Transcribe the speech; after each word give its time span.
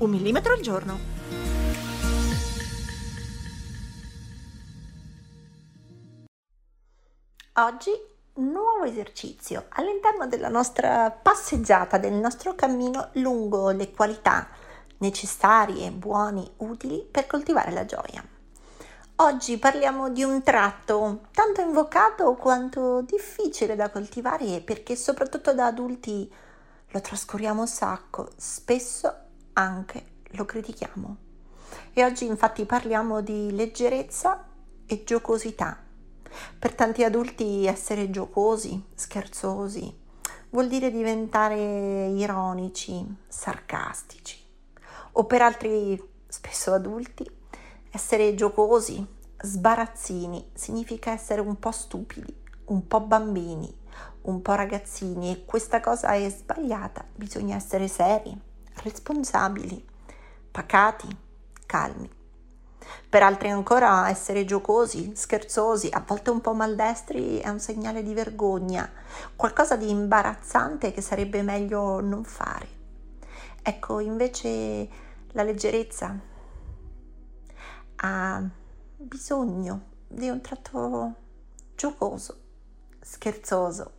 Un 0.00 0.08
millimetro 0.08 0.54
al 0.54 0.60
giorno. 0.60 0.98
Oggi 7.56 7.90
nuovo 8.36 8.84
esercizio 8.84 9.66
all'interno 9.68 10.26
della 10.26 10.48
nostra 10.48 11.10
passeggiata, 11.10 11.98
del 11.98 12.14
nostro 12.14 12.54
cammino 12.54 13.10
lungo 13.14 13.68
le 13.72 13.90
qualità 13.90 14.48
necessarie, 15.00 15.90
buoni, 15.90 16.50
utili 16.58 17.06
per 17.10 17.26
coltivare 17.26 17.70
la 17.70 17.84
gioia. 17.84 18.24
Oggi 19.16 19.58
parliamo 19.58 20.08
di 20.08 20.22
un 20.22 20.42
tratto 20.42 21.26
tanto 21.30 21.60
invocato 21.60 22.36
quanto 22.36 23.02
difficile 23.02 23.76
da 23.76 23.90
coltivare 23.90 24.62
perché 24.62 24.96
soprattutto 24.96 25.52
da 25.52 25.66
adulti 25.66 26.32
lo 26.88 27.00
trascuriamo 27.02 27.60
un 27.60 27.68
sacco, 27.68 28.30
spesso 28.36 29.19
anche 29.60 30.04
lo 30.30 30.44
critichiamo. 30.44 31.16
E 31.92 32.04
oggi 32.04 32.26
infatti 32.26 32.64
parliamo 32.64 33.20
di 33.20 33.54
leggerezza 33.54 34.46
e 34.86 35.04
giocosità 35.04 35.88
per 36.58 36.74
tanti 36.74 37.04
adulti 37.04 37.66
essere 37.66 38.10
giocosi, 38.10 38.82
scherzosi, 38.94 39.98
vuol 40.50 40.68
dire 40.68 40.90
diventare 40.90 42.08
ironici, 42.08 43.04
sarcastici. 43.28 44.38
O 45.12 45.24
per 45.24 45.42
altri, 45.42 46.00
spesso 46.28 46.72
adulti, 46.72 47.28
essere 47.90 48.34
giocosi, 48.34 49.04
sbarazzini, 49.42 50.50
significa 50.54 51.10
essere 51.10 51.40
un 51.40 51.58
po' 51.58 51.72
stupidi, 51.72 52.34
un 52.66 52.86
po' 52.86 53.00
bambini, 53.00 53.74
un 54.22 54.42
po' 54.42 54.54
ragazzini 54.54 55.32
e 55.32 55.44
questa 55.44 55.80
cosa 55.80 56.12
è 56.12 56.28
sbagliata. 56.28 57.04
Bisogna 57.14 57.56
essere 57.56 57.88
seri, 57.88 58.38
responsabili, 58.82 59.84
pacati, 60.50 61.08
calmi 61.66 62.18
per 63.08 63.22
altri 63.22 63.48
ancora 63.48 64.08
essere 64.08 64.44
giocosi, 64.44 65.12
scherzosi, 65.14 65.88
a 65.90 66.02
volte 66.06 66.30
un 66.30 66.40
po' 66.40 66.54
maldestri 66.54 67.38
è 67.38 67.48
un 67.48 67.58
segnale 67.58 68.02
di 68.02 68.14
vergogna, 68.14 68.88
qualcosa 69.36 69.76
di 69.76 69.90
imbarazzante 69.90 70.92
che 70.92 71.00
sarebbe 71.00 71.42
meglio 71.42 72.00
non 72.00 72.24
fare. 72.24 72.78
Ecco, 73.62 74.00
invece 74.00 74.88
la 75.32 75.42
leggerezza 75.42 76.18
ha 77.96 78.48
bisogno 78.96 79.82
di 80.06 80.28
un 80.28 80.40
tratto 80.40 81.14
giocoso, 81.74 82.38
scherzoso, 83.00 83.92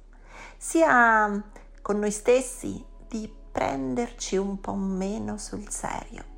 sia 0.58 1.52
con 1.82 2.00
noi 2.00 2.12
stessi 2.12 2.84
di 3.08 3.40
prenderci 3.52 4.38
un 4.38 4.60
po' 4.60 4.76
meno 4.76 5.38
sul 5.38 5.70
serio 5.70 6.32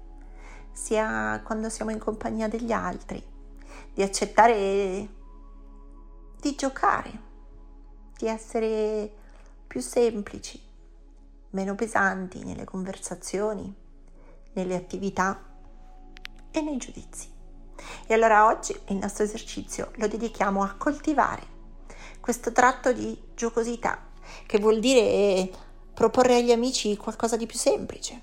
sia 0.73 1.39
quando 1.44 1.69
siamo 1.69 1.92
in 1.92 2.00
compagnia 2.00 2.47
degli 2.47 2.72
altri, 2.72 3.23
di 3.94 4.02
accettare 4.02 5.08
di 6.41 6.56
giocare, 6.56 7.22
di 8.18 8.28
essere 8.28 9.09
più 9.66 9.79
semplici, 9.79 10.62
meno 11.52 11.75
pesanti 11.75 12.44
nelle 12.44 12.66
conversazioni, 12.66 13.73
nelle 14.53 14.75
attività 14.75 15.41
e 16.52 16.62
nei 16.62 16.78
giudizi. 16.78 17.31
E 18.06 18.13
allora 18.13 18.47
oggi 18.47 18.78
il 18.88 18.97
nostro 18.97 19.23
esercizio 19.23 19.91
lo 19.96 20.07
dedichiamo 20.07 20.63
a 20.63 20.73
coltivare 20.75 21.52
questo 22.19 22.52
tratto 22.52 22.91
di 22.91 23.18
giocosità, 23.35 24.09
che 24.46 24.59
vuol 24.59 24.79
dire 24.79 25.50
proporre 25.93 26.37
agli 26.37 26.51
amici 26.51 26.97
qualcosa 26.97 27.37
di 27.37 27.45
più 27.45 27.57
semplice, 27.57 28.19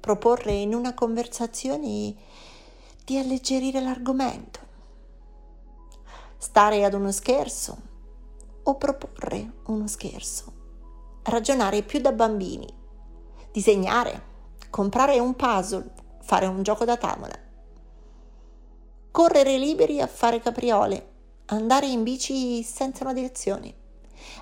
proporre 0.00 0.52
in 0.52 0.74
una 0.74 0.92
conversazione 0.92 2.14
di 3.04 3.18
alleggerire 3.18 3.80
l'argomento, 3.80 4.58
stare 6.36 6.84
ad 6.84 6.94
uno 6.94 7.12
scherzo 7.12 7.90
o 8.64 8.76
proporre 8.76 9.52
uno 9.66 9.86
scherzo, 9.86 10.52
ragionare 11.22 11.82
più 11.82 12.00
da 12.00 12.12
bambini, 12.12 12.66
disegnare, 13.52 14.30
comprare 14.70 15.18
un 15.20 15.34
puzzle, 15.34 15.92
fare 16.20 16.46
un 16.46 16.62
gioco 16.62 16.84
da 16.84 16.96
tavola, 16.96 17.38
correre 19.12 19.58
liberi 19.58 20.00
a 20.00 20.08
fare 20.08 20.40
capriole, 20.40 21.10
andare 21.46 21.86
in 21.86 22.02
bici 22.02 22.62
senza 22.64 23.04
una 23.04 23.12
direzione. 23.12 23.74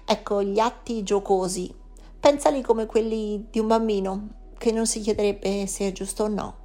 Ecco, 0.04 0.42
gli 0.42 0.58
atti 0.58 1.02
giocosi, 1.02 1.74
pensali 2.20 2.60
come 2.60 2.86
quelli 2.86 3.46
di 3.50 3.58
un 3.58 3.66
bambino 3.66 4.28
che 4.58 4.72
non 4.72 4.86
si 4.86 5.00
chiederebbe 5.00 5.66
se 5.66 5.88
è 5.88 5.92
giusto 5.92 6.24
o 6.24 6.28
no, 6.28 6.56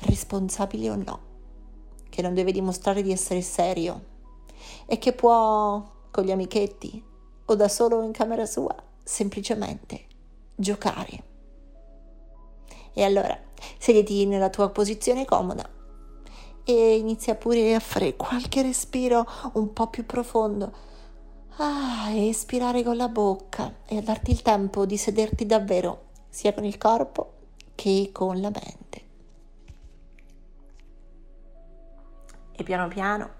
responsabile 0.00 0.90
o 0.90 0.96
no, 0.96 1.20
che 2.10 2.20
non 2.20 2.34
deve 2.34 2.50
dimostrare 2.50 3.02
di 3.02 3.12
essere 3.12 3.42
serio 3.42 4.14
e 4.86 4.98
che 4.98 5.12
può 5.12 5.82
con 6.10 6.24
gli 6.24 6.32
amichetti 6.32 7.02
o 7.44 7.54
da 7.54 7.68
solo 7.68 8.02
in 8.02 8.10
camera 8.10 8.44
sua 8.44 8.74
semplicemente 9.04 10.06
giocare. 10.56 11.24
E 12.92 13.04
allora 13.04 13.38
sediti 13.78 14.26
nella 14.26 14.50
tua 14.50 14.70
posizione 14.70 15.24
comoda 15.24 15.68
e 16.64 16.96
inizia 16.96 17.36
pure 17.36 17.76
a 17.76 17.80
fare 17.80 18.16
qualche 18.16 18.62
respiro 18.62 19.24
un 19.52 19.72
po' 19.72 19.86
più 19.86 20.04
profondo. 20.04 20.72
Ah, 21.58 22.10
espirare 22.10 22.82
con 22.82 22.98
la 22.98 23.08
bocca 23.08 23.76
e 23.86 23.96
a 23.96 24.02
darti 24.02 24.30
il 24.30 24.42
tempo 24.42 24.84
di 24.84 24.98
sederti 24.98 25.46
davvero 25.46 26.08
sia 26.28 26.52
con 26.52 26.64
il 26.64 26.76
corpo 26.76 27.32
che 27.74 28.10
con 28.12 28.38
la 28.42 28.50
mente. 28.50 29.04
E 32.52 32.62
piano 32.62 32.88
piano 32.88 33.30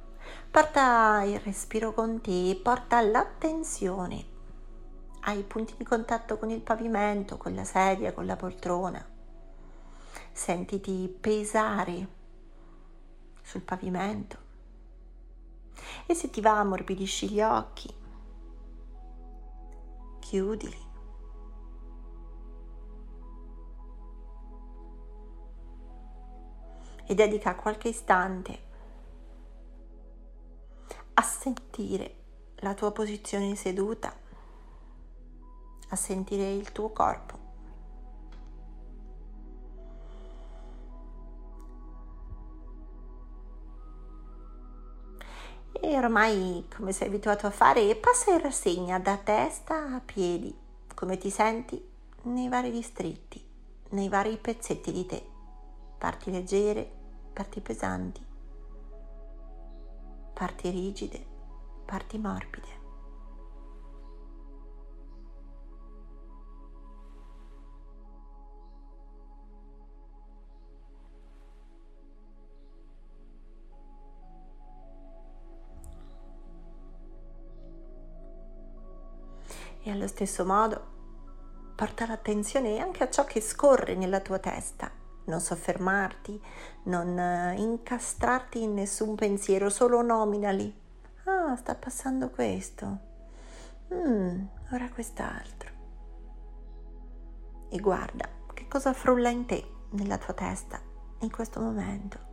porta 0.51 1.25
il 1.25 1.39
respiro 1.41 1.93
con 1.93 2.23
te, 2.23 2.59
porta 2.63 3.03
l'attenzione 3.03 4.25
ai 5.21 5.43
punti 5.43 5.75
di 5.77 5.85
contatto 5.85 6.39
con 6.39 6.49
il 6.49 6.63
pavimento, 6.63 7.37
con 7.37 7.55
la 7.55 7.65
sedia, 7.65 8.15
con 8.15 8.25
la 8.25 8.37
poltrona. 8.37 9.07
Sentiti 10.33 11.15
pesare 11.21 12.09
sul 13.43 13.61
pavimento 13.61 14.45
e 16.07 16.15
se 16.15 16.31
ti 16.31 16.41
va 16.41 16.59
ammorbidisci 16.59 17.29
gli 17.29 17.41
occhi, 17.41 17.93
chiudili 20.29 20.85
e 27.07 27.15
dedica 27.15 27.55
qualche 27.55 27.91
istante 27.91 28.65
a 31.15 31.23
sentire 31.23 32.15
la 32.57 32.75
tua 32.75 32.91
posizione 32.91 33.55
seduta, 33.55 34.13
a 35.91 35.97
sentire 35.97 36.53
il 36.55 36.73
tuo 36.73 36.91
corpo. 36.91 37.46
E 45.87 45.97
ormai, 45.97 46.67
come 46.75 46.91
sei 46.91 47.07
abituato 47.07 47.47
a 47.47 47.53
fare, 47.53 47.95
passa 47.95 48.33
in 48.33 48.41
rassegna 48.41 48.99
da 48.99 49.17
testa 49.19 49.95
a 49.95 50.03
piedi, 50.05 50.53
come 50.93 51.17
ti 51.17 51.31
senti? 51.31 51.81
Nei 52.23 52.49
vari 52.49 52.73
distretti, 52.73 53.41
nei 53.91 54.09
vari 54.09 54.37
pezzetti 54.37 54.91
di 54.91 55.07
te. 55.07 55.25
Parti 55.97 56.33
leggere, 56.33 56.91
parti 57.33 57.61
pesanti, 57.61 58.21
parti 60.35 60.71
rigide, 60.71 61.25
parti 61.85 62.19
morbide. 62.19 62.76
E 79.87 79.91
allo 79.93 80.09
stesso 80.09 80.45
modo 80.45 80.95
porta 81.77 82.07
l'attenzione 82.07 82.81
anche 82.81 83.05
a 83.05 83.09
ciò 83.09 83.25
che 83.25 83.41
scorre 83.41 83.95
nella 83.95 84.19
tua 84.19 84.41
testa 84.41 84.91
non 85.27 85.41
soffermarti, 85.41 86.41
non 86.85 87.17
eh, 87.17 87.55
incastrarti 87.59 88.63
in 88.63 88.75
nessun 88.75 89.15
pensiero, 89.15 89.71
solo 89.71 90.03
nominali. 90.03 90.75
Ah, 91.25 91.55
sta 91.57 91.75
passando 91.77 92.31
questo. 92.31 92.99
Mm, 93.95 94.45
ora 94.73 94.89
quest'altro. 94.91 95.71
E 97.69 97.79
guarda 97.79 98.29
che 98.55 98.67
cosa 98.69 98.93
frulla 98.93 99.29
in 99.29 99.47
te, 99.47 99.65
nella 99.91 100.19
tua 100.19 100.35
testa, 100.35 100.81
in 101.21 101.31
questo 101.31 101.61
momento. 101.61 102.26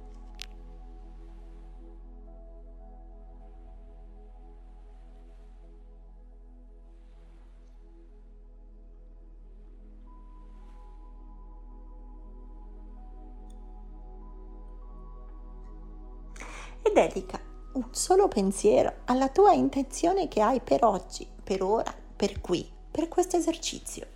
Dedica 16.93 17.39
un 17.73 17.87
solo 17.91 18.27
pensiero 18.27 18.97
alla 19.05 19.29
tua 19.29 19.53
intenzione 19.53 20.27
che 20.27 20.41
hai 20.41 20.61
per 20.61 20.85
oggi, 20.85 21.27
per 21.43 21.63
ora, 21.63 21.93
per 22.15 22.39
qui, 22.39 22.69
per 22.89 23.07
questo 23.07 23.35
esercizio. 23.35 24.07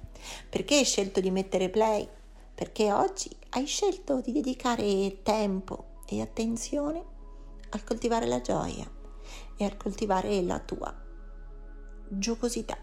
Perché 0.47 0.75
hai 0.75 0.85
scelto 0.85 1.19
di 1.19 1.31
mettere 1.31 1.69
play? 1.69 2.07
Perché 2.53 2.91
oggi 2.91 3.29
hai 3.49 3.65
scelto 3.65 4.21
di 4.21 4.31
dedicare 4.31 5.21
tempo 5.23 6.01
e 6.07 6.21
attenzione 6.21 7.03
a 7.69 7.83
coltivare 7.83 8.27
la 8.27 8.41
gioia 8.41 8.89
e 9.57 9.65
a 9.65 9.75
coltivare 9.75 10.41
la 10.41 10.59
tua 10.59 10.93
giocosità 12.09 12.77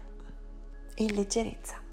e 0.93 1.13
leggerezza. 1.13 1.84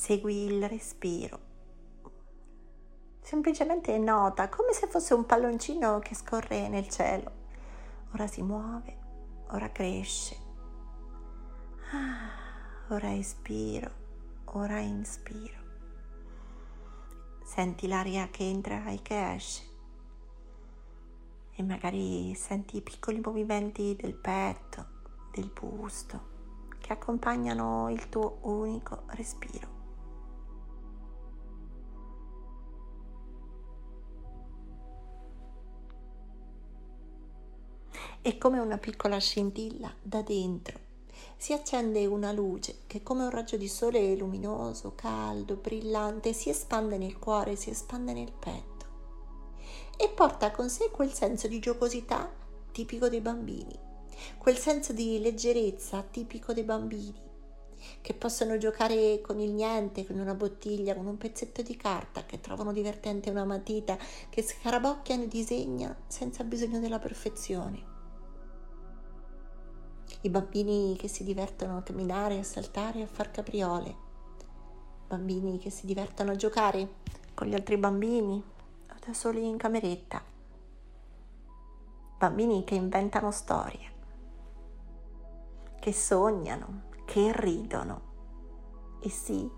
Segui 0.00 0.46
il 0.46 0.66
respiro. 0.66 1.38
Semplicemente 3.20 3.98
nota 3.98 4.48
come 4.48 4.72
se 4.72 4.86
fosse 4.86 5.12
un 5.12 5.26
palloncino 5.26 5.98
che 5.98 6.14
scorre 6.14 6.70
nel 6.70 6.88
cielo. 6.88 7.30
Ora 8.14 8.26
si 8.26 8.40
muove, 8.40 8.96
ora 9.48 9.70
cresce. 9.70 10.36
Ah, 11.92 12.94
ora 12.94 13.12
espiro, 13.12 13.90
ora 14.46 14.78
inspiro. 14.78 15.58
Senti 17.44 17.86
l'aria 17.86 18.28
che 18.30 18.48
entra 18.48 18.86
e 18.86 19.02
che 19.02 19.34
esce. 19.34 19.62
E 21.52 21.62
magari 21.62 22.34
senti 22.34 22.78
i 22.78 22.82
piccoli 22.82 23.20
movimenti 23.22 23.94
del 24.00 24.14
petto, 24.14 24.86
del 25.30 25.52
busto, 25.52 26.28
che 26.78 26.90
accompagnano 26.90 27.90
il 27.90 28.08
tuo 28.08 28.38
unico 28.44 29.02
respiro. 29.08 29.79
E 38.22 38.36
come 38.36 38.58
una 38.58 38.76
piccola 38.76 39.18
scintilla 39.18 39.92
da 40.02 40.20
dentro. 40.22 40.88
Si 41.36 41.54
accende 41.54 42.04
una 42.04 42.32
luce 42.32 42.80
che 42.86 43.02
come 43.02 43.24
un 43.24 43.30
raggio 43.30 43.56
di 43.56 43.68
sole 43.68 44.14
luminoso, 44.14 44.92
caldo, 44.94 45.54
brillante 45.56 46.34
si 46.34 46.50
espande 46.50 46.98
nel 46.98 47.18
cuore, 47.18 47.56
si 47.56 47.70
espande 47.70 48.12
nel 48.12 48.32
petto. 48.32 48.68
E 49.96 50.08
porta 50.10 50.50
con 50.50 50.68
sé 50.68 50.90
quel 50.90 51.12
senso 51.12 51.48
di 51.48 51.58
giocosità 51.58 52.30
tipico 52.72 53.08
dei 53.08 53.20
bambini, 53.20 53.78
quel 54.36 54.58
senso 54.58 54.92
di 54.92 55.18
leggerezza 55.18 56.02
tipico 56.02 56.52
dei 56.52 56.64
bambini 56.64 57.28
che 58.02 58.12
possono 58.12 58.58
giocare 58.58 59.22
con 59.22 59.40
il 59.40 59.52
niente, 59.52 60.06
con 60.06 60.18
una 60.18 60.34
bottiglia, 60.34 60.94
con 60.94 61.06
un 61.06 61.16
pezzetto 61.16 61.62
di 61.62 61.76
carta, 61.76 62.26
che 62.26 62.38
trovano 62.38 62.74
divertente 62.74 63.30
una 63.30 63.46
matita, 63.46 63.96
che 64.28 64.42
scarabocchiano 64.42 65.22
e 65.22 65.28
disegna 65.28 65.96
senza 66.06 66.44
bisogno 66.44 66.78
della 66.78 66.98
perfezione 66.98 67.89
i 70.22 70.30
bambini 70.30 70.96
che 70.96 71.08
si 71.08 71.24
divertono 71.24 71.78
a 71.78 71.82
camminare, 71.82 72.38
a 72.38 72.42
saltare, 72.42 73.02
a 73.02 73.06
far 73.06 73.30
capriole, 73.30 73.96
bambini 75.06 75.58
che 75.58 75.70
si 75.70 75.86
divertono 75.86 76.32
a 76.32 76.36
giocare 76.36 76.96
con 77.34 77.46
gli 77.46 77.54
altri 77.54 77.76
bambini 77.76 78.42
o 78.90 78.94
da 79.04 79.12
soli 79.12 79.46
in 79.48 79.56
cameretta, 79.56 80.22
bambini 82.18 82.64
che 82.64 82.74
inventano 82.74 83.30
storie, 83.30 83.92
che 85.80 85.92
sognano, 85.92 86.82
che 87.04 87.32
ridono. 87.34 88.08
E 89.02 89.08
sì, 89.08 89.50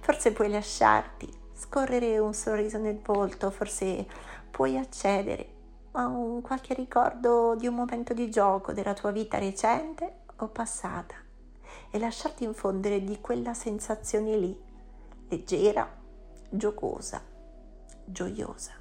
forse 0.00 0.32
puoi 0.32 0.50
lasciarti 0.50 1.28
scorrere 1.54 2.18
un 2.18 2.34
sorriso 2.34 2.78
nel 2.78 2.98
volto, 3.02 3.50
forse 3.50 4.06
puoi 4.50 4.76
accedere 4.76 5.58
a 5.92 6.06
un 6.06 6.40
qualche 6.40 6.74
ricordo 6.74 7.56
di 7.56 7.66
un 7.66 7.74
momento 7.74 8.14
di 8.14 8.30
gioco 8.30 8.72
della 8.72 8.94
tua 8.94 9.10
vita 9.10 9.38
recente 9.38 10.20
o 10.36 10.48
passata 10.48 11.14
e 11.90 11.98
lasciarti 11.98 12.44
infondere 12.44 13.02
di 13.02 13.20
quella 13.20 13.54
sensazione 13.54 14.36
lì, 14.36 14.56
leggera, 15.28 15.88
giocosa, 16.48 17.20
gioiosa. 18.04 18.78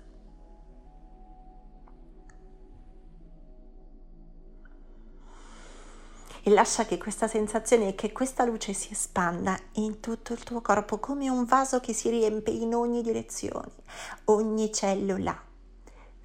E 6.42 6.52
lascia 6.52 6.86
che 6.86 6.98
questa 6.98 7.28
sensazione, 7.28 7.96
che 7.96 8.12
questa 8.12 8.46
luce 8.46 8.74
si 8.74 8.94
espanda 8.94 9.58
in 9.74 10.00
tutto 10.00 10.34
il 10.34 10.44
tuo 10.44 10.62
corpo 10.62 11.00
come 11.00 11.30
un 11.30 11.44
vaso 11.44 11.80
che 11.80 11.94
si 11.94 12.10
riempie 12.10 12.54
in 12.54 12.74
ogni 12.74 13.02
direzione, 13.02 13.72
ogni 14.26 14.72
cellula 14.72 15.48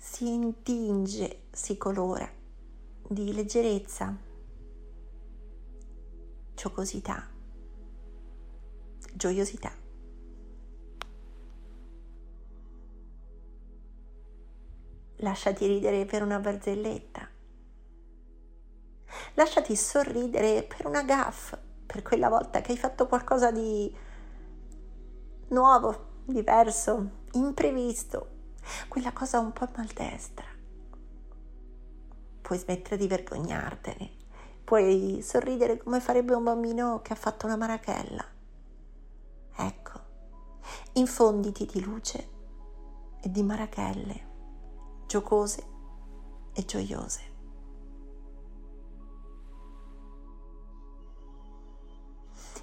si 0.07 0.31
intinge, 0.33 1.47
si 1.51 1.79
colora 1.79 2.31
di 3.09 3.33
leggerezza, 3.33 4.15
giocosità, 6.55 7.27
gioiosità. 9.15 9.73
Lasciati 15.17 15.67
ridere 15.67 16.05
per 16.05 16.23
una 16.23 16.39
barzelletta. 16.39 17.27
Lasciati 19.35 19.75
sorridere 19.75 20.65
per 20.65 20.87
una 20.87 21.03
gaffa, 21.03 21.61
per 21.87 22.03
quella 22.03 22.29
volta 22.29 22.61
che 22.61 22.73
hai 22.73 22.79
fatto 22.79 23.09
qualcosa 23.09 23.51
di 23.51 23.93
nuovo, 25.49 26.21
diverso, 26.27 27.23
imprevisto, 27.33 28.34
quella 28.89 29.13
cosa 29.13 29.39
un 29.39 29.53
po' 29.53 29.69
maldestra. 29.77 30.47
Puoi 32.41 32.59
smettere 32.59 32.97
di 32.97 33.07
vergognartene, 33.07 34.11
puoi 34.65 35.21
sorridere 35.23 35.79
come 35.79 36.01
farebbe 36.01 36.35
un 36.35 36.45
bambino 36.45 37.01
che 37.03 37.13
ha 37.13 37.17
fatto 37.17 37.47
una 37.47 37.57
marachella. 37.57 38.25
Ecco, 39.57 40.01
infonditi 40.95 41.67
di 41.67 41.83
luce 41.83 42.29
e 43.21 43.31
di 43.31 43.43
marachelle, 43.43 44.27
giocose 45.07 45.65
e 46.53 46.65
gioiose. 46.65 47.33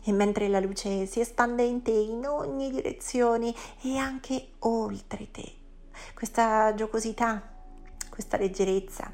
e 0.03 0.11
mentre 0.11 0.47
la 0.47 0.59
luce 0.59 1.05
si 1.05 1.19
espande 1.19 1.63
in 1.63 1.81
te 1.83 1.91
in 1.91 2.25
ogni 2.25 2.71
direzione 2.71 3.53
e 3.81 3.97
anche 3.97 4.53
oltre 4.59 5.29
te, 5.29 5.60
questa 6.13 6.73
giocosità, 6.73 7.41
questa 8.09 8.37
leggerezza, 8.37 9.11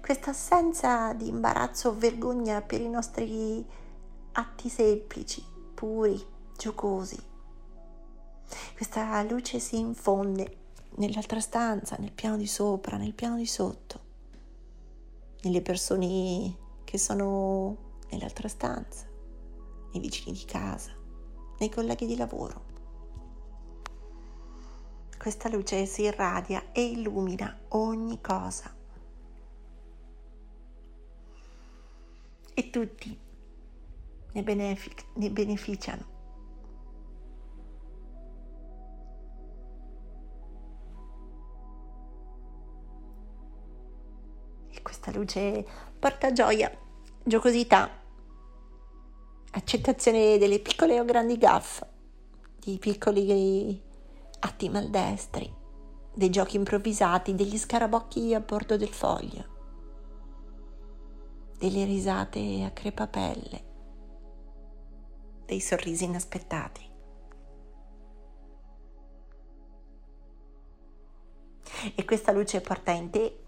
questa 0.00 0.30
assenza 0.30 1.12
di 1.12 1.28
imbarazzo 1.28 1.90
o 1.90 1.94
vergogna 1.94 2.60
per 2.62 2.80
i 2.80 2.88
nostri 2.88 3.64
atti 4.32 4.68
semplici, 4.68 5.44
puri, 5.74 6.22
giocosi. 6.56 7.18
Questa 8.74 9.22
luce 9.22 9.58
si 9.58 9.78
infonde 9.78 10.58
nell'altra 10.96 11.40
stanza, 11.40 11.96
nel 11.98 12.12
piano 12.12 12.36
di 12.36 12.46
sopra, 12.46 12.96
nel 12.96 13.14
piano 13.14 13.36
di 13.36 13.46
sotto, 13.46 14.00
nelle 15.42 15.62
persone 15.62 16.56
che 16.84 16.98
sono 16.98 17.76
nell'altra 18.10 18.48
stanza, 18.48 19.06
nei 19.92 20.00
vicini 20.00 20.32
di 20.32 20.44
casa, 20.44 20.92
nei 21.58 21.70
colleghi 21.70 22.06
di 22.06 22.16
lavoro 22.16 22.65
questa 25.26 25.48
luce 25.48 25.86
si 25.86 26.02
irradia 26.02 26.66
e 26.70 26.84
illumina 26.84 27.58
ogni 27.70 28.20
cosa. 28.20 28.72
e 32.58 32.70
tutti 32.70 33.18
ne, 34.32 34.42
benefic- 34.42 35.04
ne 35.14 35.30
beneficiano. 35.30 36.04
E 44.70 44.80
questa 44.80 45.10
luce 45.10 45.66
porta 45.98 46.32
gioia, 46.32 46.70
giocosità, 47.24 47.90
accettazione 49.50 50.38
delle 50.38 50.60
piccole 50.60 50.98
o 50.98 51.04
grandi 51.04 51.36
gaffe, 51.36 51.86
di 52.58 52.78
piccoli 52.78 53.82
atti 54.40 54.68
maldestri, 54.68 55.52
dei 56.14 56.30
giochi 56.30 56.56
improvvisati, 56.56 57.34
degli 57.34 57.58
scarabocchi 57.58 58.34
a 58.34 58.40
bordo 58.40 58.76
del 58.76 58.92
foglio, 58.92 59.44
delle 61.58 61.84
risate 61.84 62.64
a 62.64 62.70
crepapelle, 62.70 63.64
dei 65.44 65.60
sorrisi 65.60 66.04
inaspettati. 66.04 66.94
E 71.94 72.04
questa 72.04 72.32
luce 72.32 72.60
porta 72.60 72.90
in 72.92 73.10
te 73.10 73.40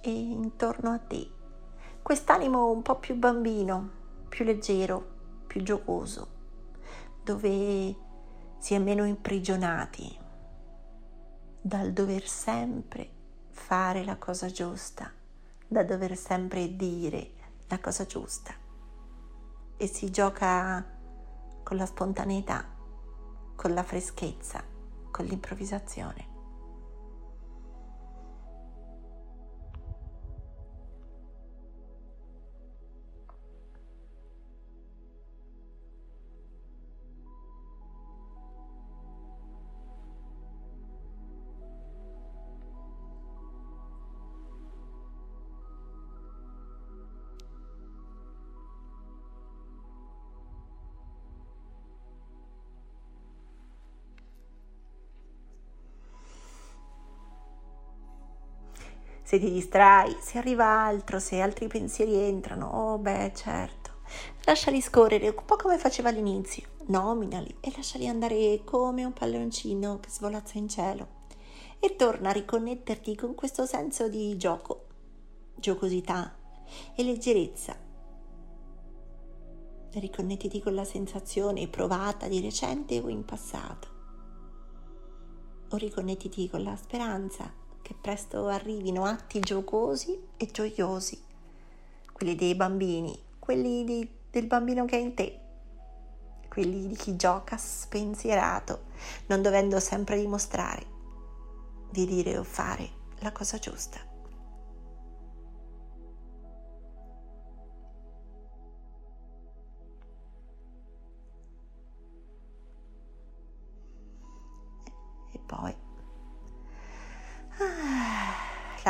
e 0.00 0.10
intorno 0.10 0.90
a 0.90 0.98
te 0.98 1.38
quest'animo 2.02 2.70
un 2.70 2.82
po' 2.82 2.98
più 2.98 3.14
bambino, 3.14 3.90
più 4.28 4.44
leggero, 4.44 5.44
più 5.46 5.62
giocoso, 5.62 6.28
dove 7.22 7.94
si 8.60 8.74
è 8.74 8.78
meno 8.78 9.04
imprigionati 9.04 10.18
dal 11.62 11.92
dover 11.92 12.28
sempre 12.28 13.08
fare 13.48 14.04
la 14.04 14.16
cosa 14.16 14.48
giusta, 14.48 15.10
da 15.66 15.82
dover 15.82 16.14
sempre 16.14 16.76
dire 16.76 17.32
la 17.68 17.80
cosa 17.80 18.04
giusta. 18.04 18.52
E 19.78 19.86
si 19.86 20.10
gioca 20.10 20.86
con 21.62 21.78
la 21.78 21.86
spontaneità, 21.86 22.66
con 23.56 23.72
la 23.72 23.82
freschezza, 23.82 24.62
con 25.10 25.24
l'improvvisazione. 25.24 26.29
Se 59.30 59.38
ti 59.38 59.48
distrai, 59.48 60.16
se 60.20 60.38
arriva 60.38 60.66
altro, 60.66 61.20
se 61.20 61.38
altri 61.38 61.68
pensieri 61.68 62.16
entrano, 62.16 62.66
oh 62.66 62.98
beh 62.98 63.30
certo, 63.32 63.98
lasciali 64.44 64.80
scorrere 64.80 65.28
un 65.28 65.44
po' 65.46 65.54
come 65.54 65.78
faceva 65.78 66.08
all'inizio, 66.08 66.70
nominali 66.86 67.54
e 67.60 67.72
lasciali 67.76 68.08
andare 68.08 68.62
come 68.64 69.04
un 69.04 69.12
palloncino 69.12 70.00
che 70.00 70.10
svolazza 70.10 70.58
in 70.58 70.68
cielo 70.68 71.06
e 71.78 71.94
torna 71.94 72.30
a 72.30 72.32
riconnetterti 72.32 73.14
con 73.14 73.36
questo 73.36 73.66
senso 73.66 74.08
di 74.08 74.36
gioco, 74.36 74.86
giocosità 75.54 76.36
e 76.96 77.04
leggerezza. 77.04 77.76
Riconnettiti 79.92 80.60
con 80.60 80.74
la 80.74 80.84
sensazione 80.84 81.68
provata 81.68 82.26
di 82.26 82.40
recente 82.40 82.98
o 82.98 83.08
in 83.08 83.24
passato. 83.24 83.88
O 85.70 85.76
riconnettiti 85.76 86.50
con 86.50 86.64
la 86.64 86.74
speranza 86.74 87.60
che 87.82 87.94
presto 88.00 88.46
arrivino 88.46 89.04
atti 89.04 89.40
giocosi 89.40 90.18
e 90.36 90.46
gioiosi, 90.50 91.20
quelli 92.12 92.34
dei 92.34 92.54
bambini, 92.54 93.18
quelli 93.38 93.84
di, 93.84 94.08
del 94.30 94.46
bambino 94.46 94.84
che 94.84 94.96
è 94.96 95.00
in 95.00 95.14
te, 95.14 95.40
quelli 96.48 96.86
di 96.86 96.94
chi 96.94 97.16
gioca 97.16 97.56
spensierato, 97.56 98.84
non 99.26 99.42
dovendo 99.42 99.78
sempre 99.80 100.18
dimostrare 100.18 100.86
di 101.90 102.06
dire 102.06 102.38
o 102.38 102.44
fare 102.44 102.88
la 103.20 103.32
cosa 103.32 103.58
giusta. 103.58 104.09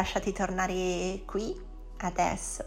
Lasciati 0.01 0.33
tornare 0.33 1.23
qui, 1.27 1.55
adesso. 1.99 2.65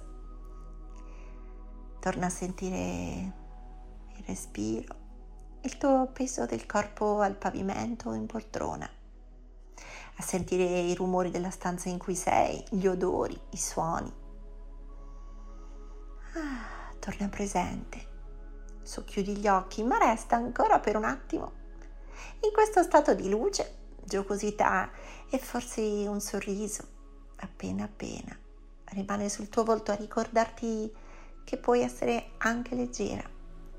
Torna 2.00 2.28
a 2.28 2.30
sentire 2.30 3.34
il 4.16 4.24
respiro, 4.28 4.96
il 5.62 5.78
tuo 5.80 6.12
peso 6.14 6.46
del 6.46 6.68
corpo 6.68 7.22
al 7.22 7.36
pavimento 7.36 8.10
o 8.10 8.14
in 8.14 8.28
poltrona, 8.28 8.88
a 10.16 10.22
sentire 10.22 10.64
i 10.64 10.94
rumori 10.94 11.32
della 11.32 11.50
stanza 11.50 11.90
in 11.90 11.98
cui 11.98 12.16
sei, 12.16 12.64
gli 12.70 12.86
odori, 12.86 13.40
i 13.50 13.58
suoni. 13.58 14.14
Ah, 16.36 16.94
torna 17.00 17.30
presente, 17.30 18.08
socchiudi 18.84 19.38
gli 19.38 19.48
occhi, 19.48 19.82
ma 19.82 19.98
resta 19.98 20.36
ancora 20.36 20.80
per 20.80 20.98
un 20.98 21.06
attimo 21.06 21.62
in 22.42 22.52
questo 22.54 22.84
stato 22.84 23.16
di 23.16 23.28
luce, 23.28 23.78
giocosità 24.04 24.92
e 25.30 25.40
forse 25.40 25.82
un 25.82 26.22
sorriso 26.22 26.94
appena 27.44 27.86
appena 27.86 28.38
rimane 28.94 29.30
sul 29.30 29.50
tuo 29.50 29.64
volto 29.64 29.92
a 29.92 29.96
ricordarti 29.96 30.92
che 31.44 31.58
puoi 31.58 31.82
essere 31.82 32.32
anche 32.38 32.76
leggera, 32.76 33.28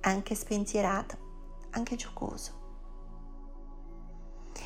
anche 0.01 0.35
spensierato, 0.35 1.69
anche 1.71 1.97
giocoso. 1.97 2.63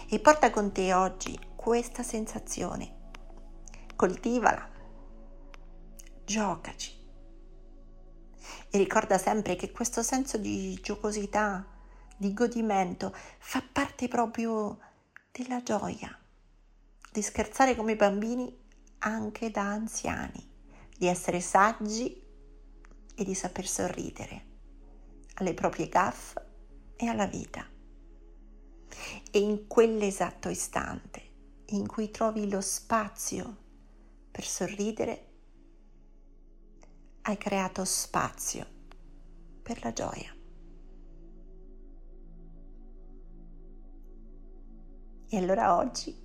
E 0.09 0.19
porta 0.19 0.50
con 0.50 0.73
te 0.73 0.93
oggi 0.93 1.38
questa 1.55 2.02
sensazione. 2.02 2.97
Coltivala, 3.95 4.69
giocaci. 6.25 6.97
E 8.71 8.78
ricorda 8.78 9.19
sempre 9.19 9.57
che 9.57 9.71
questo 9.71 10.02
senso 10.02 10.38
di 10.38 10.78
giocosità, 10.83 11.64
di 12.17 12.33
godimento, 12.33 13.14
fa 13.38 13.62
parte 13.71 14.09
proprio 14.09 14.78
della 15.31 15.62
gioia, 15.62 16.19
di 17.12 17.23
scherzare 17.23 17.76
come 17.76 17.93
i 17.93 17.97
bambini 17.97 18.67
anche 18.99 19.50
da 19.50 19.62
anziani, 19.62 20.47
di 20.97 21.07
essere 21.07 21.40
saggi 21.40 22.23
e 23.14 23.25
di 23.25 23.35
saper 23.35 23.67
sorridere 23.67 24.47
alle 25.35 25.55
proprie 25.55 25.88
gaffe 25.88 26.47
e 26.97 27.07
alla 27.07 27.26
vita. 27.26 27.64
E 29.31 29.38
in 29.38 29.67
quell'esatto 29.67 30.49
istante 30.49 31.26
in 31.71 31.87
cui 31.87 32.11
trovi 32.11 32.49
lo 32.49 32.61
spazio 32.61 33.67
per 34.31 34.45
sorridere, 34.45 35.26
hai 37.23 37.37
creato 37.37 37.85
spazio 37.85 38.67
per 39.62 39.83
la 39.83 39.93
gioia. 39.93 40.35
E 45.31 45.37
allora 45.37 45.76
oggi, 45.76 46.17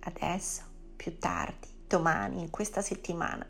adesso, 0.00 0.62
più 0.96 1.16
tardi, 1.18 1.69
domani, 1.90 2.40
in 2.40 2.50
questa 2.50 2.82
settimana. 2.82 3.44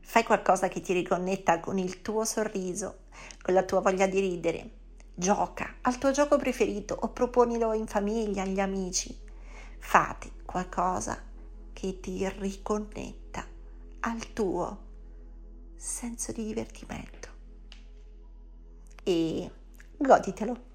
Fai 0.00 0.24
qualcosa 0.24 0.68
che 0.68 0.80
ti 0.80 0.94
riconnetta 0.94 1.60
con 1.60 1.76
il 1.78 2.00
tuo 2.00 2.24
sorriso, 2.24 3.00
con 3.42 3.52
la 3.52 3.62
tua 3.62 3.80
voglia 3.80 4.06
di 4.06 4.18
ridere. 4.18 4.70
Gioca 5.14 5.76
al 5.82 5.98
tuo 5.98 6.10
gioco 6.10 6.38
preferito 6.38 6.96
o 6.98 7.10
proponilo 7.10 7.74
in 7.74 7.86
famiglia, 7.86 8.42
agli 8.42 8.60
amici. 8.60 9.16
Fate 9.78 10.30
qualcosa 10.46 11.22
che 11.74 12.00
ti 12.00 12.26
riconnetta 12.38 13.46
al 14.00 14.32
tuo 14.32 14.78
senso 15.76 16.32
di 16.32 16.46
divertimento. 16.46 17.28
E 19.02 19.50
goditelo. 19.98 20.72